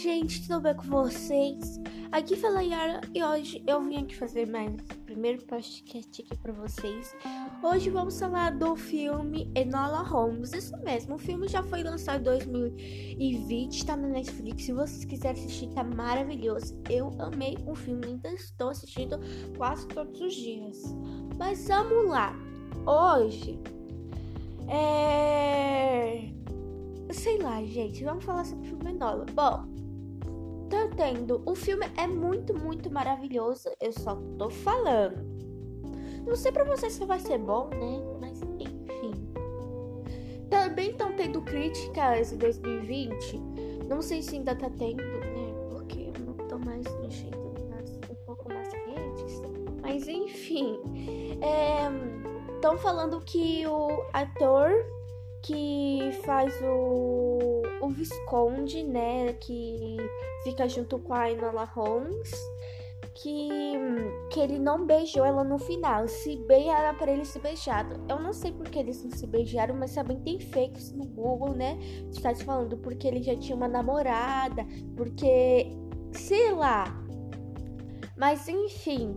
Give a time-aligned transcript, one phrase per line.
[0.00, 1.78] gente, tudo bem com vocês?
[2.10, 4.72] Aqui fala Yara e hoje eu vim aqui fazer mais
[5.04, 7.14] primeiro podcast aqui pra vocês.
[7.62, 10.54] Hoje vamos falar do filme Enola Holmes.
[10.54, 14.64] Isso mesmo, o filme já foi lançado em 2020, tá na Netflix.
[14.64, 16.80] Se vocês quiserem assistir, tá maravilhoso.
[16.88, 19.20] Eu amei o filme, ainda estou assistindo
[19.58, 20.82] quase todos os dias.
[21.38, 22.34] Mas vamos lá.
[22.86, 23.60] Hoje
[24.66, 26.30] é
[27.12, 29.26] sei lá, gente, vamos falar sobre o filme Enola.
[29.34, 29.69] Bom,
[31.00, 31.42] tô tendo.
[31.46, 33.70] O filme é muito, muito maravilhoso.
[33.80, 35.24] Eu só tô falando.
[36.26, 38.02] Não sei pra vocês se vai ser bom, né?
[38.20, 39.14] Mas enfim.
[40.50, 43.38] Também estão tendo críticas em 2020.
[43.88, 45.54] Não sei se ainda tá tendo, né?
[45.70, 49.42] Porque eu não tô mais mexendo nas um pouco mais redes.
[49.80, 50.78] Mas enfim.
[52.54, 54.70] Estão é, falando que o ator
[55.42, 59.32] que faz o, o Visconde, né?
[59.34, 59.96] Que
[60.44, 62.30] fica junto com a Enola Holmes.
[63.14, 63.50] Que,
[64.30, 66.06] que ele não beijou ela no final.
[66.08, 68.00] Se bem era para eles se beijado.
[68.08, 71.78] Eu não sei porque eles não se beijaram, mas também tem fakes no Google, né?
[72.10, 74.64] Está te falando porque ele já tinha uma namorada,
[74.96, 75.70] porque
[76.12, 76.84] sei lá.
[78.16, 79.14] Mas enfim,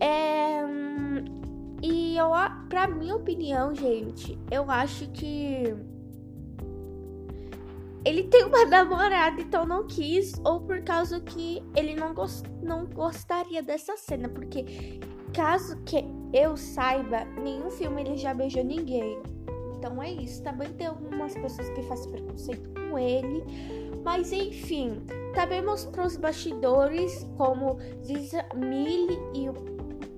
[0.00, 0.62] é
[1.82, 2.30] e eu,
[2.68, 5.74] pra minha opinião, gente, eu acho que
[8.04, 12.86] ele tem uma namorada, então não quis, ou por causa que ele não, gost, não
[12.86, 15.00] gostaria dessa cena, porque
[15.34, 19.20] caso que eu saiba, nenhum filme ele já beijou ninguém.
[19.82, 20.40] Então é isso.
[20.44, 23.42] Também tem algumas pessoas que fazem preconceito com ele.
[24.04, 25.02] Mas enfim,
[25.34, 29.54] também mostrou os bastidores, como diz Millie e o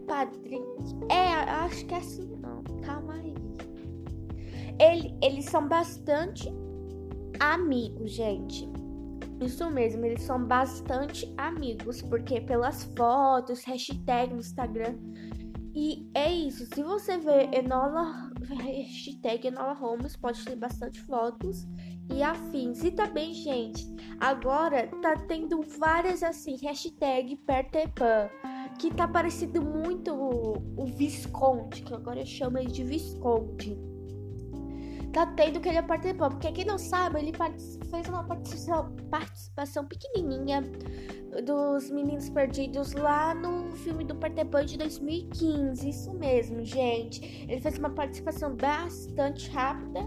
[0.06, 0.76] padrinho.
[1.10, 1.30] É,
[1.64, 2.62] acho que é assim não.
[2.82, 3.34] Calma aí.
[4.78, 6.52] Ele, eles são bastante
[7.52, 8.68] amigos, gente.
[9.40, 14.96] Isso mesmo, eles são bastante amigos, porque pelas fotos, hashtag no Instagram.
[15.74, 16.66] E é isso.
[16.66, 18.30] Se você ver Enola,
[18.62, 21.66] hashtag Enola Holmes, pode ter bastante fotos
[22.10, 22.84] e afins.
[22.84, 23.84] E também, gente,
[24.20, 28.30] agora tá tendo várias assim, hashtag Pertepan
[28.78, 33.93] que tá parecendo muito o, o Visconde, que agora eu chamo ele de Visconde.
[35.14, 37.32] Tá tendo que ele participou, porque quem não sabe, ele
[37.88, 40.60] fez uma participação, participação pequenininha
[41.46, 45.88] dos Meninos Perdidos lá no filme do Participan de 2015.
[45.88, 47.46] Isso mesmo, gente.
[47.48, 50.00] Ele fez uma participação bastante rápida.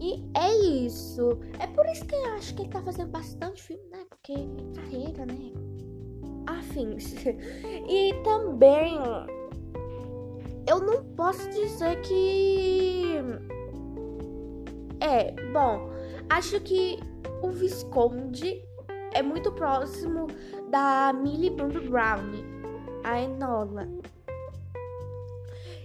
[0.00, 0.52] E é
[0.84, 1.38] isso.
[1.60, 4.04] É por isso que eu acho que ele tá fazendo bastante filme, né?
[4.10, 5.52] Porque é carreira, né?
[6.46, 7.14] afins.
[7.88, 8.98] E também
[10.66, 13.22] eu não posso dizer que
[15.04, 15.90] é, bom,
[16.30, 16.98] acho que
[17.42, 18.64] o Visconde
[19.12, 20.26] é muito próximo
[20.70, 22.32] da Millie Bobby Brown,
[23.04, 23.86] a Enola.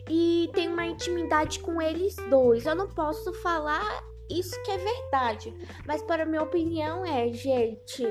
[0.09, 2.65] E tem uma intimidade com eles dois.
[2.65, 5.53] Eu não posso falar isso que é verdade,
[5.85, 8.03] mas para minha opinião é, gente.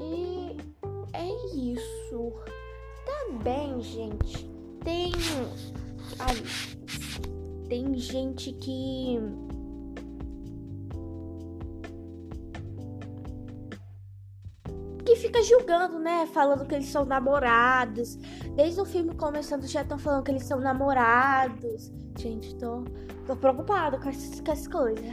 [0.00, 0.56] E
[1.12, 2.32] é isso.
[3.06, 4.50] Também, gente,
[4.82, 5.12] tem.
[7.68, 9.18] Tem gente que.
[15.24, 16.26] Fica julgando, né?
[16.26, 18.16] Falando que eles são namorados.
[18.54, 21.90] Desde o filme começando já estão falando que eles são namorados.
[22.18, 22.84] Gente, tô,
[23.26, 25.04] tô preocupado com essas, com essas coisas.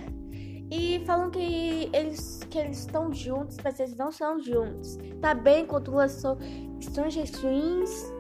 [0.70, 4.98] E falam que eles que eles estão juntos, mas eles não são juntos.
[5.22, 5.36] Tá
[5.68, 6.38] quando lançou
[6.82, 8.14] Stranger Things,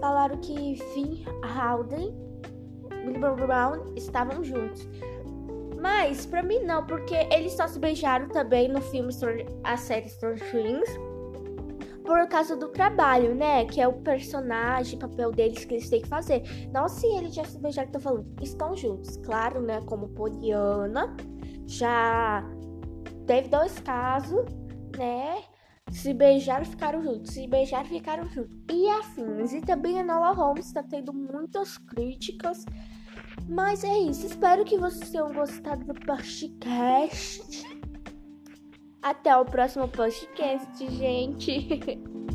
[0.00, 2.14] falaram que Finn Howden
[3.04, 4.88] e Billy Brown estavam juntos.
[5.80, 9.12] Mas para mim não, porque eles só se beijaram também no filme
[9.62, 11.15] a série Stranger Things
[12.06, 13.64] por causa do trabalho, né?
[13.66, 16.42] Que é o personagem, papel deles que eles têm que fazer.
[16.72, 19.16] Não se eles já se beijaram, estão falando, estão juntos.
[19.18, 19.80] Claro, né?
[19.82, 21.14] Como Poliana
[21.66, 22.44] já
[23.26, 24.44] teve dois casos,
[24.96, 25.42] né?
[25.90, 28.56] Se beijaram ficaram juntos, se beijaram ficaram juntos.
[28.72, 29.52] E afins.
[29.52, 32.64] E também a Nola Holmes está tendo muitas críticas.
[33.48, 34.26] Mas é isso.
[34.26, 37.55] Espero que vocês tenham gostado do podcast.
[39.06, 42.02] Até o próximo podcast, gente.